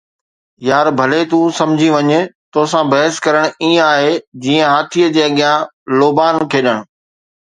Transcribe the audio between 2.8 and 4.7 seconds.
بحث ڪرڻ ائين آهي جيئن